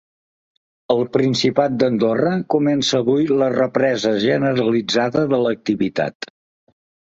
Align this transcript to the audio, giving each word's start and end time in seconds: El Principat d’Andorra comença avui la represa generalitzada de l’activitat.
El 0.93 1.03
Principat 1.17 1.75
d’Andorra 1.83 2.31
comença 2.55 3.03
avui 3.05 3.29
la 3.43 3.51
represa 3.57 4.15
generalitzada 4.27 5.27
de 5.37 5.43
l’activitat. 5.47 6.33